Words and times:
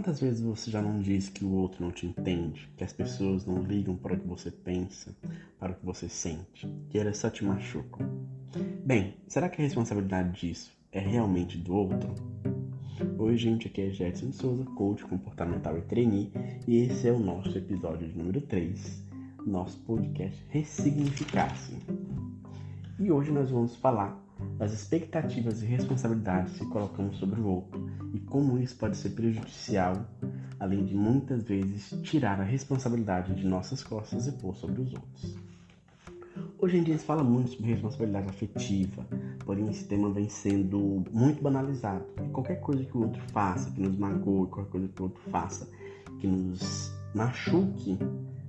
Quantas 0.00 0.18
vezes 0.18 0.40
você 0.40 0.70
já 0.70 0.80
não 0.80 0.98
disse 0.98 1.30
que 1.30 1.44
o 1.44 1.52
outro 1.52 1.84
não 1.84 1.92
te 1.92 2.06
entende, 2.06 2.70
que 2.74 2.82
as 2.82 2.90
pessoas 2.90 3.44
não 3.44 3.62
ligam 3.62 3.94
para 3.94 4.14
o 4.14 4.18
que 4.18 4.26
você 4.26 4.50
pensa, 4.50 5.14
para 5.58 5.72
o 5.72 5.74
que 5.74 5.84
você 5.84 6.08
sente, 6.08 6.66
que 6.88 6.98
elas 6.98 7.18
só 7.18 7.28
te 7.28 7.44
machucam? 7.44 8.08
Bem, 8.82 9.16
será 9.28 9.50
que 9.50 9.60
a 9.60 9.64
responsabilidade 9.64 10.40
disso 10.40 10.72
é 10.90 11.00
realmente 11.00 11.58
do 11.58 11.74
outro? 11.74 12.14
Oi, 13.18 13.36
gente, 13.36 13.66
aqui 13.66 13.82
é 13.82 13.90
Jetson 13.90 14.32
Souza, 14.32 14.64
coach 14.74 15.04
comportamental 15.04 15.76
e 15.76 15.82
trainee, 15.82 16.32
e 16.66 16.78
esse 16.78 17.06
é 17.06 17.12
o 17.12 17.18
nosso 17.18 17.58
episódio 17.58 18.08
número 18.16 18.40
3, 18.40 19.04
nosso 19.44 19.76
podcast 19.80 20.42
Ressignificar-se. 20.48 21.76
E 22.98 23.12
hoje 23.12 23.30
nós 23.30 23.50
vamos 23.50 23.76
falar 23.76 24.18
das 24.56 24.72
expectativas 24.72 25.62
e 25.62 25.66
responsabilidades 25.66 26.58
que 26.58 26.64
colocamos 26.70 27.18
sobre 27.18 27.38
o 27.38 27.46
outro 27.46 27.89
e 28.12 28.20
como 28.20 28.58
isso 28.58 28.76
pode 28.76 28.96
ser 28.96 29.10
prejudicial, 29.10 30.04
além 30.58 30.84
de 30.84 30.94
muitas 30.94 31.42
vezes 31.44 31.90
tirar 32.02 32.40
a 32.40 32.44
responsabilidade 32.44 33.34
de 33.34 33.46
nossas 33.46 33.82
costas 33.82 34.26
e 34.26 34.32
pôr 34.32 34.54
sobre 34.54 34.82
os 34.82 34.92
outros. 34.92 35.36
Hoje 36.58 36.76
em 36.76 36.82
dia 36.82 36.98
se 36.98 37.04
fala 37.04 37.24
muito 37.24 37.50
sobre 37.50 37.72
responsabilidade 37.72 38.28
afetiva, 38.28 39.06
porém 39.44 39.68
esse 39.70 39.84
tema 39.86 40.10
vem 40.10 40.28
sendo 40.28 41.02
muito 41.10 41.42
banalizado. 41.42 42.04
Qualquer 42.32 42.60
coisa 42.60 42.84
que 42.84 42.96
o 42.96 43.02
outro 43.02 43.22
faça, 43.32 43.70
que 43.70 43.80
nos 43.80 43.96
magoe, 43.96 44.46
qualquer 44.48 44.70
coisa 44.70 44.88
que 44.88 45.00
o 45.00 45.04
outro 45.04 45.22
faça, 45.30 45.68
que 46.18 46.26
nos 46.26 46.92
machuque, 47.14 47.98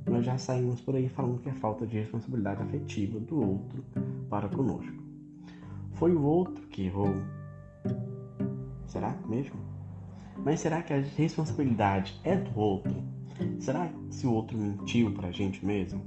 nós 0.05 0.25
já 0.25 0.37
saímos 0.37 0.81
por 0.81 0.95
aí 0.95 1.07
falando 1.07 1.39
que 1.39 1.49
é 1.49 1.53
falta 1.53 1.87
de 1.87 1.99
responsabilidade 1.99 2.61
afetiva 2.61 3.19
do 3.19 3.39
outro 3.39 3.83
para 4.29 4.49
conosco. 4.49 5.01
Foi 5.93 6.13
o 6.13 6.21
outro 6.21 6.67
que 6.67 6.83
errou. 6.83 7.15
Será 8.91 9.15
mesmo? 9.25 9.55
Mas 10.35 10.59
será 10.59 10.81
que 10.81 10.91
a 10.91 10.99
responsabilidade 10.99 12.19
é 12.25 12.35
do 12.35 12.59
outro? 12.59 12.93
Será 13.57 13.89
se 14.09 14.27
o 14.27 14.33
outro 14.33 14.57
mentiu 14.57 15.13
pra 15.13 15.31
gente 15.31 15.65
mesmo? 15.65 16.03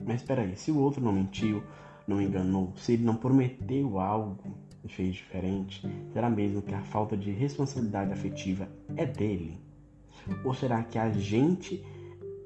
Mas 0.00 0.22
espera 0.22 0.40
aí, 0.40 0.56
se 0.56 0.70
o 0.70 0.78
outro 0.78 1.04
não 1.04 1.12
mentiu, 1.12 1.62
não 2.08 2.18
enganou, 2.18 2.72
se 2.78 2.94
ele 2.94 3.04
não 3.04 3.16
prometeu 3.16 4.00
algo 4.00 4.38
e 4.82 4.88
fez 4.88 5.14
diferente, 5.14 5.86
será 6.14 6.30
mesmo 6.30 6.62
que 6.62 6.74
a 6.74 6.80
falta 6.80 7.18
de 7.18 7.30
responsabilidade 7.32 8.14
afetiva 8.14 8.66
é 8.96 9.04
dele? 9.04 9.60
Ou 10.42 10.54
será 10.54 10.82
que 10.84 10.98
a 10.98 11.10
gente 11.10 11.84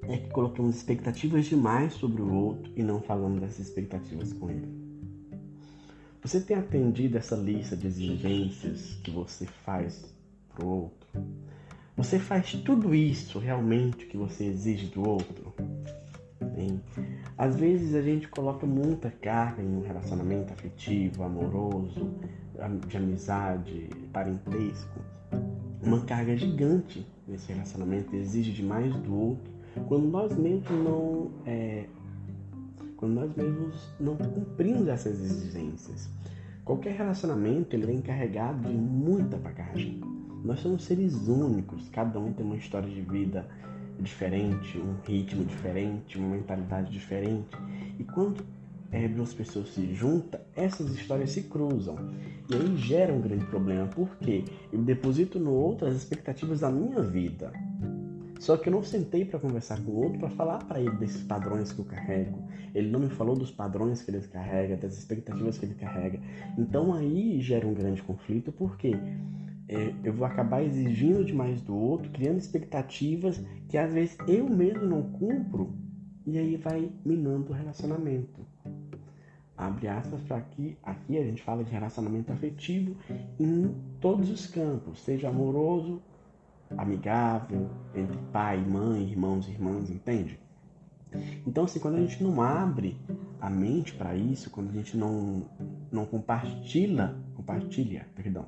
é 0.02 0.16
que 0.16 0.30
colocamos 0.30 0.74
expectativas 0.74 1.46
demais 1.46 1.92
sobre 1.92 2.20
o 2.20 2.34
outro 2.34 2.72
e 2.74 2.82
não 2.82 3.00
falamos 3.00 3.40
dessas 3.40 3.68
expectativas 3.68 4.32
com 4.32 4.50
ele? 4.50 4.79
Você 6.22 6.38
tem 6.38 6.56
atendido 6.56 7.16
essa 7.16 7.34
lista 7.34 7.74
de 7.74 7.86
exigências 7.86 8.98
que 9.02 9.10
você 9.10 9.46
faz 9.46 10.04
para 10.54 10.64
o 10.64 10.68
outro? 10.68 11.08
Você 11.96 12.18
faz 12.18 12.52
tudo 12.52 12.94
isso 12.94 13.38
realmente 13.38 14.04
que 14.04 14.18
você 14.18 14.44
exige 14.44 14.86
do 14.86 15.08
outro? 15.08 15.54
Bem, 16.54 16.80
às 17.38 17.56
vezes 17.56 17.94
a 17.94 18.02
gente 18.02 18.28
coloca 18.28 18.66
muita 18.66 19.10
carga 19.10 19.62
em 19.62 19.76
um 19.76 19.80
relacionamento 19.80 20.52
afetivo, 20.52 21.22
amoroso, 21.22 22.10
de 22.86 22.96
amizade, 22.96 23.88
parentesco. 24.12 25.00
Uma 25.82 26.04
carga 26.04 26.36
gigante 26.36 27.06
nesse 27.26 27.50
relacionamento 27.50 28.14
exige 28.14 28.52
demais 28.52 28.94
do 28.94 29.14
outro 29.14 29.52
quando 29.88 30.06
nós 30.08 30.36
mesmos 30.36 30.70
não 30.70 31.30
é, 31.46 31.86
quando 33.00 33.14
nós 33.14 33.34
mesmos 33.34 33.90
não 33.98 34.14
cumprimos 34.14 34.86
essas 34.86 35.18
exigências. 35.18 36.10
Qualquer 36.62 36.94
relacionamento 36.94 37.74
ele 37.74 37.86
vem 37.86 38.02
carregado 38.02 38.68
de 38.68 38.74
muita 38.74 39.38
bagagem. 39.38 40.00
Nós 40.44 40.60
somos 40.60 40.84
seres 40.84 41.26
únicos, 41.26 41.88
cada 41.88 42.20
um 42.20 42.32
tem 42.32 42.44
uma 42.44 42.56
história 42.56 42.88
de 42.88 43.00
vida 43.00 43.48
diferente, 43.98 44.78
um 44.78 44.96
ritmo 45.06 45.44
diferente, 45.44 46.18
uma 46.18 46.36
mentalidade 46.36 46.92
diferente. 46.92 47.56
E 47.98 48.04
quando 48.04 48.44
é, 48.92 49.08
duas 49.08 49.32
pessoas 49.32 49.70
se 49.70 49.94
juntam, 49.94 50.38
essas 50.54 50.90
histórias 50.94 51.30
se 51.30 51.44
cruzam. 51.44 51.96
E 52.50 52.54
aí 52.54 52.76
gera 52.76 53.12
um 53.12 53.20
grande 53.20 53.46
problema, 53.46 53.86
porque 53.86 54.44
eu 54.70 54.78
deposito 54.78 55.38
no 55.38 55.52
outro 55.52 55.88
as 55.88 55.96
expectativas 55.96 56.60
da 56.60 56.70
minha 56.70 57.00
vida. 57.00 57.50
Só 58.40 58.56
que 58.56 58.70
eu 58.70 58.72
não 58.72 58.82
sentei 58.82 59.22
para 59.22 59.38
conversar 59.38 59.78
com 59.84 59.92
o 59.92 60.02
outro 60.02 60.18
para 60.18 60.30
falar 60.30 60.64
para 60.64 60.80
ele 60.80 60.96
desses 60.96 61.22
padrões 61.22 61.72
que 61.72 61.78
eu 61.78 61.84
carrego. 61.84 62.42
Ele 62.74 62.88
não 62.88 62.98
me 62.98 63.10
falou 63.10 63.36
dos 63.36 63.50
padrões 63.50 64.02
que 64.02 64.10
ele 64.10 64.18
carrega, 64.22 64.78
das 64.78 64.96
expectativas 64.96 65.58
que 65.58 65.66
ele 65.66 65.74
carrega. 65.74 66.18
Então 66.56 66.94
aí 66.94 67.38
gera 67.42 67.66
um 67.66 67.74
grande 67.74 68.02
conflito, 68.02 68.50
porque 68.50 68.96
é, 69.68 69.92
eu 70.02 70.14
vou 70.14 70.26
acabar 70.26 70.62
exigindo 70.62 71.22
demais 71.22 71.60
do 71.60 71.76
outro, 71.76 72.10
criando 72.12 72.38
expectativas 72.38 73.38
que 73.68 73.76
às 73.76 73.92
vezes 73.92 74.16
eu 74.26 74.48
mesmo 74.48 74.86
não 74.86 75.02
cumpro, 75.02 75.74
e 76.26 76.38
aí 76.38 76.56
vai 76.56 76.90
minando 77.04 77.52
o 77.52 77.54
relacionamento. 77.54 78.40
Abre 79.54 79.86
aspas 79.86 80.22
para 80.22 80.38
aqui, 80.38 80.78
aqui 80.82 81.18
a 81.18 81.22
gente 81.22 81.42
fala 81.42 81.62
de 81.62 81.70
relacionamento 81.70 82.32
afetivo 82.32 82.96
em 83.38 83.74
todos 84.00 84.30
os 84.30 84.46
campos, 84.46 85.02
seja 85.02 85.28
amoroso, 85.28 86.00
amigável, 86.76 87.68
entre 87.94 88.16
pai, 88.32 88.58
mãe, 88.58 89.02
irmãos 89.02 89.46
e 89.48 89.50
irmãs, 89.50 89.90
entende? 89.90 90.38
Então, 91.46 91.64
assim, 91.64 91.80
quando 91.80 91.96
a 91.96 92.00
gente 92.00 92.22
não 92.22 92.40
abre 92.40 92.96
a 93.40 93.50
mente 93.50 93.92
para 93.94 94.14
isso, 94.14 94.50
quando 94.50 94.70
a 94.70 94.72
gente 94.72 94.96
não, 94.96 95.42
não 95.90 96.06
compartilha, 96.06 97.16
compartilha, 97.34 98.06
perdão, 98.14 98.46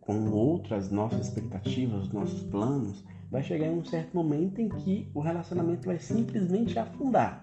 com 0.00 0.30
outras 0.30 0.90
nossas 0.90 1.26
expectativas, 1.28 2.12
nossos 2.12 2.42
planos, 2.44 3.02
vai 3.30 3.42
chegar 3.42 3.66
em 3.66 3.78
um 3.78 3.84
certo 3.84 4.14
momento 4.14 4.60
em 4.60 4.68
que 4.68 5.08
o 5.14 5.20
relacionamento 5.20 5.86
vai 5.86 5.98
simplesmente 5.98 6.78
afundar. 6.78 7.42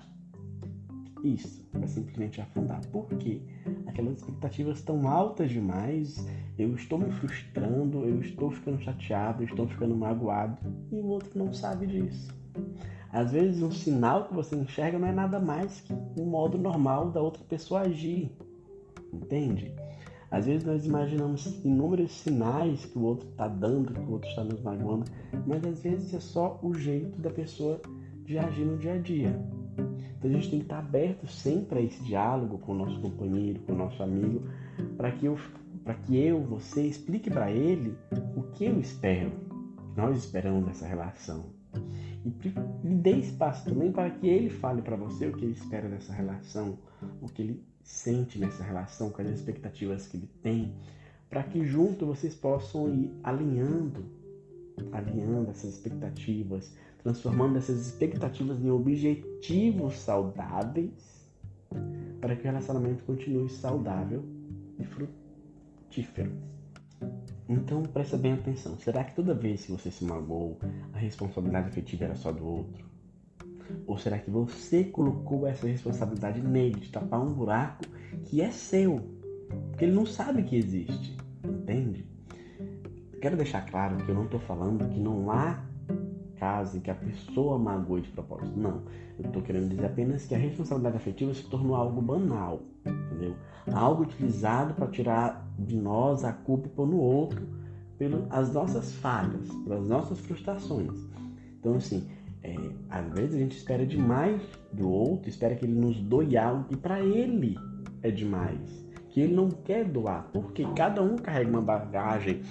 Isso, 1.24 1.64
vai 1.72 1.88
simplesmente 1.88 2.42
afundar. 2.42 2.82
Por 2.88 3.08
quê? 3.18 3.42
Aquelas 3.86 4.18
expectativas 4.18 4.78
estão 4.78 5.08
altas 5.08 5.52
demais, 5.52 6.26
eu 6.58 6.74
estou 6.74 6.98
me 6.98 7.12
frustrando, 7.12 8.06
eu 8.06 8.22
estou 8.22 8.50
ficando 8.52 8.82
chateado, 8.82 9.44
eu 9.44 9.48
estou 9.48 9.68
ficando 9.68 9.96
magoado 9.96 10.58
e 10.92 10.96
o 10.96 11.06
outro 11.06 11.38
não 11.38 11.54
sabe 11.54 11.86
disso. 11.86 12.34
Às 13.12 13.34
vezes, 13.34 13.62
um 13.62 13.72
sinal 13.72 14.28
que 14.28 14.34
você 14.34 14.56
enxerga 14.56 14.98
não 14.98 15.08
é 15.08 15.12
nada 15.12 15.40
mais 15.40 15.82
que 15.82 15.94
um 16.18 16.26
modo 16.26 16.58
normal 16.58 17.12
da 17.12 17.22
outra 17.22 17.44
pessoa 17.44 17.82
agir. 17.82 18.32
Entende? 19.14 19.76
Às 20.32 20.46
vezes 20.46 20.64
nós 20.64 20.86
imaginamos 20.86 21.62
inúmeros 21.66 22.14
sinais 22.14 22.86
que 22.86 22.98
o 22.98 23.04
outro 23.04 23.28
está 23.30 23.50
dando, 23.50 23.94
que 23.94 24.00
o 24.00 24.12
outro 24.12 24.30
está 24.30 24.46
nos 24.46 24.62
magoando, 24.62 25.04
mas 25.46 25.64
às 25.66 25.82
vezes 25.82 26.14
é 26.14 26.22
só 26.22 26.58
o 26.64 26.74
jeito 26.74 27.20
da 27.20 27.30
pessoa 27.30 27.82
de 28.24 28.38
agir 28.38 28.64
no 28.64 28.78
dia 28.78 28.94
a 28.94 28.98
dia. 28.98 29.61
Então 30.22 30.30
a 30.30 30.34
gente 30.36 30.52
tem 30.52 30.60
que 30.60 30.66
estar 30.66 30.78
aberto 30.78 31.26
sempre 31.28 31.80
a 31.80 31.82
esse 31.82 32.04
diálogo 32.04 32.60
com 32.60 32.74
o 32.74 32.76
nosso 32.76 33.02
companheiro, 33.02 33.60
com 33.62 33.74
o 33.74 33.76
nosso 33.76 34.04
amigo, 34.04 34.44
para 34.96 35.12
que 35.12 35.26
eu, 35.26 35.36
para 35.84 35.96
que 35.96 36.16
eu, 36.16 36.44
você 36.44 36.86
explique 36.86 37.32
para 37.32 37.52
ele 37.52 37.98
o 38.36 38.44
que 38.44 38.66
eu 38.66 38.80
espero, 38.80 39.32
que 39.32 40.00
nós 40.00 40.16
esperamos 40.16 40.64
dessa 40.68 40.86
relação. 40.86 41.46
E, 42.24 42.30
e 42.88 42.94
dê 42.94 43.14
espaço 43.14 43.66
também 43.66 43.92
para 43.92 44.12
que 44.12 44.28
ele 44.28 44.52
fale 44.52 44.84
para 44.84 44.96
você 44.96 45.26
o 45.26 45.34
que 45.34 45.44
ele 45.44 45.54
espera 45.54 45.90
dessa 45.90 46.14
relação, 46.14 46.78
o 47.20 47.28
que 47.28 47.42
ele 47.42 47.66
sente 47.84 48.38
nessa 48.38 48.64
relação, 48.64 49.10
quais 49.10 49.28
as 49.28 49.40
expectativas 49.40 50.06
que 50.06 50.18
ele 50.18 50.30
tem, 50.44 50.76
para 51.32 51.42
que 51.42 51.66
junto 51.66 52.06
vocês 52.06 52.36
possam 52.36 52.94
ir 52.94 53.12
alinhando, 53.24 54.06
alinhando 54.92 55.50
essas 55.50 55.74
expectativas, 55.74 56.72
transformando 57.04 57.58
essas 57.58 57.80
expectativas 57.88 58.64
em 58.64 58.70
objetivos 58.70 59.96
saudáveis, 60.00 61.30
para 62.20 62.36
que 62.36 62.42
o 62.42 62.46
relacionamento 62.46 63.04
continue 63.04 63.50
saudável 63.50 64.24
e 64.80 64.84
frutífero. 64.84 66.32
Então 67.50 67.84
presta 67.84 68.18
bem 68.18 68.34
atenção. 68.34 68.78
Será 68.80 69.04
que 69.04 69.16
toda 69.16 69.34
vez 69.34 69.66
que 69.66 69.72
você 69.72 69.90
se 69.90 70.06
magoou, 70.06 70.58
a 70.94 70.98
responsabilidade 70.98 71.70
afetiva 71.70 72.06
era 72.06 72.16
só 72.16 72.32
do 72.32 72.46
outro? 72.46 72.86
Ou 73.88 73.98
será 73.98 74.20
que 74.20 74.30
você 74.30 74.84
colocou 74.84 75.48
essa 75.48 75.68
responsabilidade 75.68 76.42
nele 76.42 76.80
de 76.80 76.90
tapar 76.90 77.22
um 77.22 77.34
buraco 77.34 77.84
que 78.26 78.42
é 78.42 78.52
seu? 78.52 79.00
Porque 79.70 79.86
ele 79.86 79.94
não 79.94 80.06
sabe 80.06 80.44
que 80.44 80.56
existe, 80.56 81.18
entende? 81.44 82.06
Quero 83.22 83.38
deixar 83.38 83.66
claro 83.70 83.98
que 83.98 84.10
eu 84.10 84.16
não 84.16 84.26
estou 84.26 84.40
falando 84.40 84.88
que 84.90 85.00
não 85.00 85.30
há 85.32 85.64
caso 86.42 86.78
em 86.78 86.80
que 86.80 86.90
a 86.90 86.96
pessoa 86.96 87.60
magoe 87.60 88.02
de 88.02 88.10
propósito. 88.10 88.60
Não. 88.60 88.82
Eu 89.20 89.28
estou 89.28 89.44
querendo 89.44 89.70
dizer 89.70 89.86
apenas 89.86 90.26
que 90.26 90.34
a 90.34 90.38
responsabilidade 90.40 90.98
afetiva 90.98 91.32
se 91.36 91.44
tornou 91.44 91.76
algo 91.76 92.02
banal, 92.02 92.64
entendeu? 92.84 93.36
Algo 93.72 94.02
utilizado 94.02 94.74
para 94.74 94.88
tirar 94.88 95.48
de 95.60 95.78
nós 95.78 96.24
a 96.24 96.34
culpa 96.34 96.66
e 96.66 96.72
pôr 96.72 96.88
no 96.88 96.98
outro 96.98 97.48
pelas 97.96 98.52
nossas 98.52 98.92
falhas, 98.96 99.48
pelas 99.64 99.88
nossas 99.88 100.20
frustrações. 100.22 101.08
Então, 101.60 101.76
assim, 101.76 102.08
é, 102.42 102.56
às 102.90 103.08
vezes 103.14 103.36
a 103.36 103.38
gente 103.38 103.56
espera 103.56 103.86
demais 103.86 104.42
do 104.74 104.90
outro, 104.90 105.30
espera 105.30 105.54
que 105.54 105.64
ele 105.64 105.80
nos 105.80 106.02
doe 106.02 106.36
algo 106.36 106.66
e 106.72 106.76
para 106.76 107.00
ele 107.00 107.56
é 108.02 108.10
demais, 108.10 108.84
que 109.12 109.22
ele 109.22 109.36
não 109.36 109.50
quer 109.50 109.86
doar, 109.86 110.28
porque 110.34 110.66
cada 110.76 111.04
um 111.04 111.18
carrega 111.18 111.52
uma 111.52 111.62
bagagem, 111.62 112.42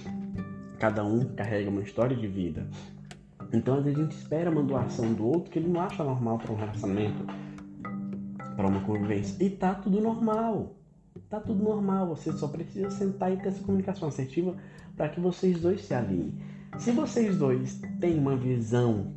Cada 0.81 1.05
um 1.05 1.23
carrega 1.35 1.69
uma 1.69 1.83
história 1.83 2.17
de 2.17 2.25
vida. 2.25 2.65
Então, 3.53 3.77
às 3.77 3.83
vezes, 3.83 3.99
a 3.99 4.03
gente 4.03 4.15
espera 4.15 4.49
uma 4.49 4.63
doação 4.63 5.13
do 5.13 5.25
outro 5.25 5.51
que 5.51 5.59
ele 5.59 5.67
não 5.67 5.81
acha 5.81 6.03
normal 6.03 6.37
para 6.37 6.51
um 6.51 6.55
relacionamento, 6.55 7.25
para 8.55 8.67
uma 8.67 8.79
convivência. 8.81 9.43
E 9.43 9.49
tá 9.49 9.75
tudo 9.75 9.99
normal. 9.99 10.75
Tá 11.29 11.39
tudo 11.39 11.61
normal. 11.61 12.07
Você 12.07 12.31
só 12.31 12.47
precisa 12.47 12.89
sentar 12.89 13.31
e 13.31 13.37
ter 13.37 13.49
essa 13.49 13.63
comunicação 13.63 14.07
assertiva 14.07 14.55
para 14.95 15.09
que 15.09 15.19
vocês 15.19 15.59
dois 15.59 15.81
se 15.85 15.93
alinhem. 15.93 16.33
Se 16.79 16.91
vocês 16.91 17.37
dois 17.37 17.81
têm 17.99 18.17
uma 18.17 18.35
visão 18.35 19.13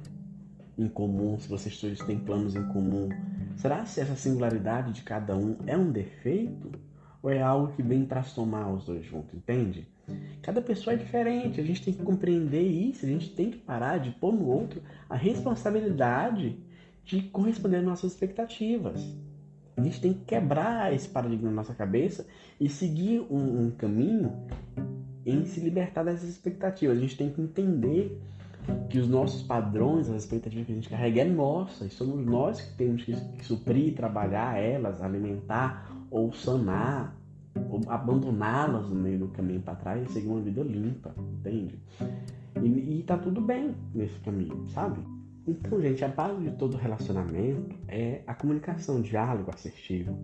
em 0.77 0.89
comum, 0.89 1.39
se 1.39 1.49
vocês 1.49 1.81
dois 1.81 1.99
têm 2.01 2.19
planos 2.19 2.57
em 2.57 2.65
comum, 2.69 3.09
será 3.57 3.87
se 3.87 4.01
essa 4.01 4.17
singularidade 4.17 4.93
de 4.93 5.03
cada 5.03 5.37
um 5.37 5.57
é 5.67 5.77
um 5.77 5.91
defeito? 5.91 6.73
Ou 7.25 7.31
é 7.31 7.41
algo 7.41 7.73
que 7.73 7.83
vem 7.83 8.05
para 8.05 8.23
somar 8.23 8.71
os 8.71 8.85
dois 8.85 9.03
juntos, 9.03 9.33
entende? 9.33 9.89
Cada 10.43 10.61
pessoa 10.61 10.93
é 10.93 10.97
diferente, 10.99 11.59
a 11.59 11.65
gente 11.65 11.83
tem 11.83 11.95
que 11.95 12.03
compreender 12.03 12.61
isso, 12.61 13.07
a 13.07 13.09
gente 13.09 13.31
tem 13.31 13.51
que 13.51 13.57
parar 13.57 13.97
de 13.97 14.11
pôr 14.11 14.35
no 14.35 14.47
outro 14.47 14.83
a 15.09 15.17
responsabilidade 15.17 16.59
de 17.03 17.23
corresponder 17.23 17.79
às 17.79 17.85
nossas 17.85 18.13
expectativas. 18.13 19.03
A 19.75 19.81
gente 19.81 20.03
tem 20.03 20.13
que 20.13 20.23
quebrar 20.27 20.93
esse 20.93 21.09
paradigma 21.09 21.49
na 21.49 21.57
nossa 21.57 21.73
cabeça 21.73 22.27
e 22.61 22.69
seguir 22.69 23.21
um, 23.31 23.69
um 23.69 23.71
caminho 23.71 24.31
em 25.25 25.47
se 25.47 25.61
libertar 25.61 26.05
dessas 26.05 26.29
expectativas. 26.29 26.99
A 26.99 27.01
gente 27.01 27.17
tem 27.17 27.31
que 27.31 27.41
entender 27.41 28.21
que 28.91 28.99
os 28.99 29.09
nossos 29.09 29.41
padrões, 29.41 30.11
as 30.11 30.25
expectativas 30.25 30.67
que 30.67 30.73
a 30.73 30.75
gente 30.75 30.91
carrega 30.91 31.23
é 31.23 31.25
nossa, 31.25 31.87
e 31.87 31.91
somos 31.91 32.23
nós 32.23 32.61
que 32.61 32.77
temos 32.77 33.03
que, 33.03 33.15
que 33.15 33.45
suprir, 33.47 33.95
trabalhar 33.95 34.59
elas, 34.59 35.03
alimentar 35.03 35.94
ou 36.15 36.33
sanar, 36.33 37.13
ou 37.69 37.81
abandoná-las 37.89 38.89
no 38.89 38.95
meio 38.95 39.19
do 39.19 39.29
caminho 39.29 39.61
para 39.61 39.75
trás 39.75 40.09
e 40.09 40.13
seguir 40.13 40.29
uma 40.29 40.41
vida 40.41 40.63
limpa, 40.63 41.13
entende? 41.19 41.77
E, 42.63 43.01
e 43.01 43.03
tá 43.03 43.19
tudo 43.19 43.41
bem 43.41 43.75
nesse 43.93 44.21
caminho, 44.21 44.65
sabe? 44.69 45.01
Então, 45.45 45.81
gente, 45.83 46.05
a 46.05 46.09
base 46.09 46.41
de 46.41 46.53
todo 46.53 46.77
relacionamento 46.77 47.75
é 47.89 48.23
a 48.29 48.33
comunicação, 48.33 49.03
diálogo 49.03 49.51
assertivo, 49.53 50.17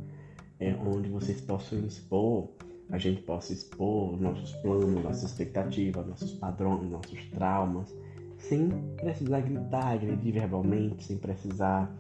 é 0.61 0.77
onde 0.77 1.09
vocês 1.09 1.41
possam 1.41 1.81
expor, 1.81 2.51
a 2.89 2.97
gente 2.97 3.23
possa 3.23 3.53
expor 3.53 4.17
nossos 4.21 4.53
planos, 4.63 5.03
nossas 5.03 5.25
expectativas, 5.25 6.07
nossos 6.07 6.35
padrões, 6.35 6.89
nossos 6.89 7.21
traumas, 7.31 7.93
sem 8.39 8.69
precisar 8.95 9.41
gritar, 9.41 9.95
agredir 9.95 10.35
verbalmente, 10.35 11.03
sem 11.03 11.19
precisar 11.19 11.93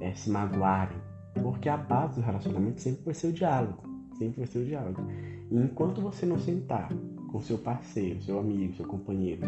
é, 0.00 0.14
se 0.14 0.30
magoarem. 0.30 1.15
Porque 1.42 1.68
a 1.68 1.76
base 1.76 2.20
do 2.20 2.24
relacionamento 2.24 2.80
sempre 2.80 3.04
vai 3.04 3.14
ser 3.14 3.28
o 3.28 3.32
diálogo. 3.32 3.82
Sempre 4.18 4.38
vai 4.38 4.46
ser 4.46 4.58
o 4.60 4.64
diálogo. 4.64 5.02
E 5.50 5.56
enquanto 5.56 6.00
você 6.00 6.26
não 6.26 6.38
sentar 6.38 6.88
com 7.30 7.40
seu 7.40 7.58
parceiro, 7.58 8.22
seu 8.22 8.38
amigo, 8.38 8.74
seu 8.74 8.86
companheiro 8.86 9.42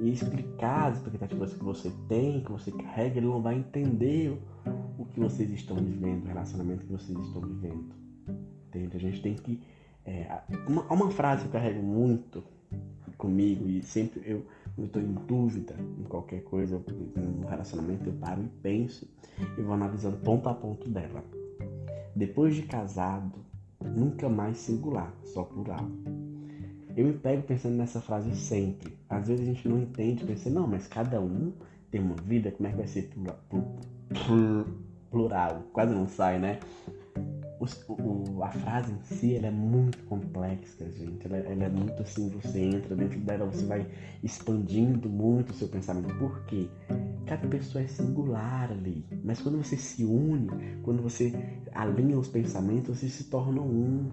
e 0.00 0.10
explicar 0.10 0.90
as 0.90 0.96
expectativas 0.96 1.52
que 1.54 1.62
você 1.62 1.90
tem, 2.08 2.42
que 2.42 2.50
você 2.50 2.70
carrega, 2.72 3.18
ele 3.18 3.26
não 3.26 3.40
vai 3.40 3.56
entender 3.56 4.36
o 4.98 5.04
que 5.06 5.20
vocês 5.20 5.50
estão 5.50 5.76
vivendo, 5.76 6.24
o 6.24 6.28
relacionamento 6.28 6.84
que 6.84 6.92
vocês 6.92 7.18
estão 7.18 7.42
vivendo. 7.42 7.94
Entende? 8.68 8.96
A 8.96 9.00
gente 9.00 9.22
tem 9.22 9.34
que. 9.34 9.62
É, 10.04 10.40
uma, 10.66 10.82
uma 10.92 11.10
frase 11.10 11.42
que 11.42 11.48
eu 11.48 11.52
carrego 11.52 11.82
muito 11.82 12.42
comigo 13.16 13.68
e 13.68 13.82
sempre 13.82 14.22
eu 14.26 14.44
eu 14.76 14.86
estou 14.86 15.00
em 15.00 15.12
dúvida 15.26 15.74
em 15.98 16.04
qualquer 16.04 16.42
coisa, 16.42 16.82
no 17.16 17.46
relacionamento, 17.46 18.08
eu 18.08 18.12
paro 18.14 18.42
e 18.42 18.48
penso 18.62 19.08
e 19.56 19.62
vou 19.62 19.74
analisando 19.74 20.16
ponto 20.18 20.48
a 20.48 20.54
ponto 20.54 20.88
dela. 20.88 21.24
Depois 22.14 22.54
de 22.54 22.62
casado, 22.62 23.38
nunca 23.80 24.28
mais 24.28 24.58
singular, 24.58 25.12
só 25.24 25.44
plural. 25.44 25.86
Eu 26.96 27.06
me 27.06 27.12
pego 27.12 27.42
pensando 27.42 27.74
nessa 27.74 28.00
frase 28.00 28.34
sempre. 28.36 28.96
Às 29.08 29.28
vezes 29.28 29.42
a 29.42 29.52
gente 29.52 29.68
não 29.68 29.80
entende, 29.80 30.24
pensa, 30.24 30.48
não, 30.48 30.66
mas 30.66 30.86
cada 30.86 31.20
um 31.20 31.52
tem 31.90 32.00
uma 32.00 32.16
vida, 32.16 32.52
como 32.52 32.68
é 32.68 32.70
que 32.70 32.76
vai 32.76 32.86
ser 32.86 33.08
plural? 33.08 33.38
plural? 35.10 35.62
Quase 35.72 35.94
não 35.94 36.06
sai, 36.08 36.38
né? 36.38 36.58
O, 37.88 38.42
a 38.42 38.50
frase 38.50 38.92
em 38.92 39.02
si 39.02 39.36
ela 39.36 39.48
é 39.48 39.50
muito 39.50 39.98
complexa, 40.04 40.90
gente. 40.90 41.26
Ela, 41.26 41.38
ela, 41.38 41.64
é 41.64 41.68
muito 41.68 42.02
assim, 42.02 42.28
você 42.28 42.60
entra 42.60 42.94
dentro 42.94 43.18
dela, 43.20 43.46
você 43.46 43.64
vai 43.64 43.86
expandindo 44.22 45.08
muito 45.08 45.50
o 45.50 45.54
seu 45.54 45.68
pensamento. 45.68 46.14
Por 46.16 46.44
quê? 46.44 46.68
Cada 47.26 47.46
pessoa 47.48 47.82
é 47.82 47.86
singular 47.86 48.70
ali. 48.70 49.04
Mas 49.24 49.40
quando 49.40 49.58
você 49.58 49.76
se 49.76 50.04
une, 50.04 50.48
quando 50.82 51.02
você 51.02 51.32
alinha 51.74 52.18
os 52.18 52.28
pensamentos, 52.28 52.98
vocês 52.98 53.12
se 53.12 53.24
tornam 53.24 53.64
um, 53.64 54.10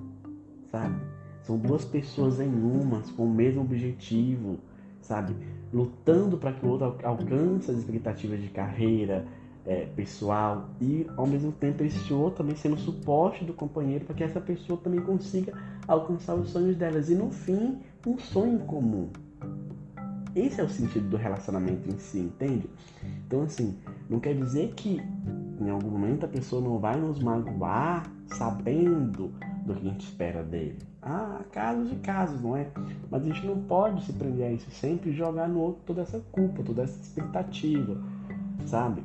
sabe? 0.71 0.95
São 1.44 1.57
duas 1.57 1.83
pessoas 1.83 2.39
em 2.39 2.50
uma, 2.50 3.01
com 3.15 3.25
o 3.25 3.33
mesmo 3.33 3.62
objetivo, 3.62 4.59
sabe? 5.01 5.36
Lutando 5.74 6.38
para 6.38 6.54
que 6.54 6.65
o 6.65 6.69
outro 6.69 6.95
alcance 7.04 7.71
as 7.71 7.77
expectativas 7.77 8.42
de 8.42 8.50
carreira, 8.50 9.25
é, 9.65 9.85
pessoal 9.95 10.69
e 10.79 11.05
ao 11.15 11.27
mesmo 11.27 11.51
tempo 11.51 11.83
esse 11.83 12.13
outro 12.13 12.37
também 12.37 12.55
sendo 12.55 12.77
suporte 12.77 13.45
do 13.45 13.53
companheiro 13.53 14.05
para 14.05 14.15
que 14.15 14.23
essa 14.23 14.41
pessoa 14.41 14.79
também 14.81 15.01
consiga 15.01 15.53
alcançar 15.87 16.35
os 16.35 16.49
sonhos 16.49 16.75
delas 16.75 17.09
e 17.09 17.15
no 17.15 17.29
fim 17.29 17.79
um 18.05 18.17
sonho 18.17 18.59
comum. 18.59 19.09
Esse 20.35 20.61
é 20.61 20.63
o 20.63 20.69
sentido 20.69 21.09
do 21.09 21.17
relacionamento 21.17 21.89
em 21.89 21.99
si, 21.99 22.19
entende? 22.19 22.69
Então 23.27 23.43
assim, 23.43 23.77
não 24.09 24.19
quer 24.19 24.33
dizer 24.33 24.73
que 24.75 25.01
em 25.59 25.69
algum 25.69 25.89
momento 25.89 26.25
a 26.25 26.29
pessoa 26.29 26.61
não 26.61 26.79
vai 26.79 26.99
nos 26.99 27.19
magoar 27.19 28.09
sabendo 28.27 29.31
do 29.65 29.75
que 29.75 29.87
a 29.87 29.91
gente 29.91 30.05
espera 30.05 30.41
dele. 30.41 30.79
Ah, 31.01 31.41
casos 31.51 31.91
e 31.91 31.95
casos, 31.95 32.41
não 32.41 32.55
é? 32.55 32.67
Mas 33.09 33.23
a 33.23 33.25
gente 33.25 33.45
não 33.45 33.61
pode 33.61 34.03
se 34.05 34.13
prender 34.13 34.47
a 34.47 34.51
isso 34.51 34.71
sempre 34.71 35.11
e 35.11 35.13
jogar 35.13 35.47
no 35.47 35.59
outro 35.59 35.81
toda 35.85 36.01
essa 36.01 36.19
culpa, 36.31 36.63
toda 36.63 36.83
essa 36.83 36.99
expectativa, 36.99 37.97
sabe? 38.65 39.03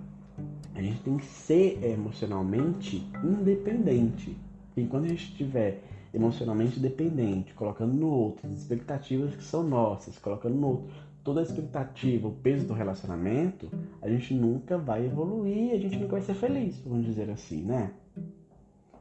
A 0.74 0.82
gente 0.82 1.00
tem 1.00 1.16
que 1.16 1.24
ser 1.24 1.82
emocionalmente 1.82 3.06
independente. 3.22 4.36
E 4.76 4.84
quando 4.86 5.04
a 5.04 5.08
gente 5.08 5.30
estiver 5.30 5.82
emocionalmente 6.12 6.78
dependente, 6.78 7.54
colocando 7.54 7.94
no 7.94 8.08
outro 8.08 8.46
as 8.46 8.54
expectativas 8.54 9.34
que 9.34 9.42
são 9.42 9.62
nossas, 9.62 10.18
colocando 10.18 10.54
no 10.54 10.66
outro 10.68 10.86
toda 11.24 11.40
a 11.40 11.42
expectativa, 11.42 12.28
o 12.28 12.32
peso 12.32 12.66
do 12.66 12.72
relacionamento, 12.72 13.68
a 14.00 14.08
gente 14.08 14.32
nunca 14.32 14.78
vai 14.78 15.04
evoluir, 15.06 15.72
a 15.72 15.78
gente 15.78 15.96
nunca 15.96 16.12
vai 16.12 16.20
ser 16.20 16.34
feliz, 16.34 16.78
vamos 16.86 17.04
dizer 17.04 17.28
assim, 17.30 17.62
né? 17.62 17.90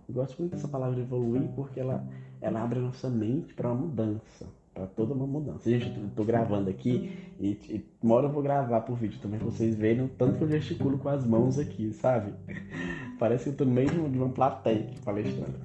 Eu 0.07 0.15
gosto 0.15 0.39
muito 0.39 0.53
dessa 0.53 0.67
palavra 0.67 0.99
evoluir 0.99 1.47
porque 1.55 1.79
ela, 1.79 2.03
ela 2.41 2.63
abre 2.63 2.79
a 2.79 2.81
nossa 2.81 3.09
mente 3.09 3.53
para 3.53 3.71
uma 3.71 3.81
mudança 3.81 4.47
para 4.75 4.85
toda 4.87 5.13
uma 5.13 5.25
mudança. 5.25 5.69
Gente, 5.69 5.87
eu 5.97 6.09
tô 6.13 6.25
gravando 6.25 6.69
aqui 6.69 7.17
e, 7.39 7.57
e 7.69 7.85
uma 8.03 8.15
hora 8.15 8.27
eu 8.27 8.31
vou 8.31 8.43
gravar 8.43 8.81
por 8.81 8.97
vídeo 8.97 9.17
também 9.21 9.39
pra 9.39 9.49
vocês 9.49 9.73
verem 9.73 10.03
o 10.03 10.09
tanto 10.09 10.37
que 10.37 10.43
eu 10.43 10.49
gesticulo 10.49 10.97
com 10.97 11.07
as 11.07 11.25
mãos 11.25 11.57
aqui, 11.57 11.93
sabe? 11.93 12.33
Parece 13.17 13.45
que 13.45 13.49
eu 13.51 13.55
tô 13.55 13.65
no 13.65 13.71
meio 13.71 13.89
de 13.89 14.17
uma 14.17 14.29
plateia 14.29 14.81
aqui 14.81 14.99
palestrando. 14.99 15.55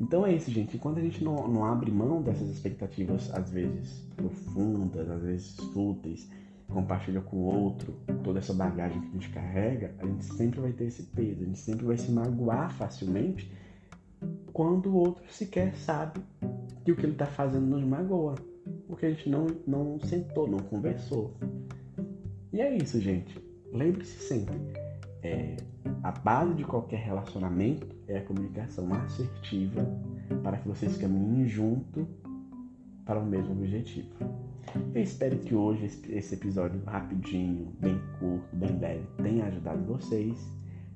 Então 0.00 0.24
é 0.24 0.32
isso, 0.32 0.50
gente. 0.52 0.76
Enquanto 0.76 0.98
a 0.98 1.02
gente 1.02 1.22
não, 1.24 1.48
não 1.48 1.64
abre 1.64 1.90
mão 1.90 2.22
dessas 2.22 2.48
expectativas, 2.48 3.34
às 3.34 3.50
vezes 3.50 4.08
profundas, 4.16 5.10
às 5.10 5.22
vezes 5.22 5.56
fúteis, 5.72 6.30
compartilha 6.68 7.20
com 7.20 7.38
o 7.38 7.62
outro 7.62 7.92
toda 8.22 8.38
essa 8.38 8.54
bagagem 8.54 9.00
que 9.00 9.08
a 9.08 9.12
gente 9.12 9.30
carrega, 9.30 9.92
a 9.98 10.06
gente 10.06 10.24
sempre 10.24 10.60
vai 10.60 10.72
ter 10.72 10.84
esse 10.84 11.02
peso, 11.02 11.42
a 11.42 11.46
gente 11.46 11.58
sempre 11.58 11.84
vai 11.84 11.96
se 11.96 12.12
magoar 12.12 12.72
facilmente 12.72 13.50
quando 14.52 14.90
o 14.90 14.94
outro 14.94 15.24
sequer 15.32 15.74
sabe 15.74 16.20
que 16.84 16.92
o 16.92 16.96
que 16.96 17.02
ele 17.02 17.12
está 17.12 17.26
fazendo 17.26 17.66
nos 17.66 17.82
magoa 17.82 18.36
porque 19.00 19.06
a 19.06 19.10
gente 19.12 19.30
não, 19.30 19.46
não 19.66 19.98
sentou, 20.00 20.46
não 20.46 20.58
conversou. 20.58 21.34
E 22.52 22.60
é 22.60 22.76
isso, 22.76 23.00
gente. 23.00 23.34
Lembre-se 23.72 24.18
sempre, 24.18 24.54
é, 25.22 25.56
a 26.02 26.10
base 26.10 26.52
de 26.52 26.64
qualquer 26.64 26.98
relacionamento 26.98 27.86
é 28.06 28.18
a 28.18 28.24
comunicação 28.24 28.92
assertiva 28.92 29.86
para 30.42 30.58
que 30.58 30.68
vocês 30.68 30.98
caminhem 30.98 31.48
junto 31.48 32.06
para 33.06 33.18
o 33.18 33.24
mesmo 33.24 33.52
objetivo. 33.52 34.10
Eu 34.94 35.02
espero 35.02 35.38
que 35.38 35.54
hoje 35.54 35.86
esse 36.10 36.34
episódio 36.34 36.82
rapidinho, 36.84 37.72
bem 37.80 37.98
curto, 38.18 38.54
bem 38.54 38.78
leve, 38.78 39.06
tenha 39.22 39.46
ajudado 39.46 39.82
vocês, 39.84 40.36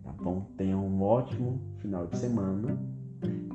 tá 0.03 0.13
bom? 0.13 0.53
Tenham 0.59 0.87
um 0.87 1.01
ótimo 1.01 1.59
final 1.79 2.07
de 2.07 2.19
semana 2.19 2.79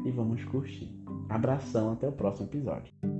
e 0.03 0.09
vamos 0.09 0.43
curtir. 0.45 0.91
Abração, 1.29 1.93
até 1.93 2.07
o 2.07 2.11
próximo 2.11 2.47
episódio. 2.47 3.18